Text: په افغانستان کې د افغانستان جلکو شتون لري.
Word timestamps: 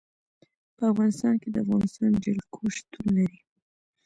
په 0.75 0.83
افغانستان 0.91 1.33
کې 1.41 1.49
د 1.51 1.57
افغانستان 1.63 2.11
جلکو 2.23 2.59
شتون 2.75 3.05
لري. 3.17 3.39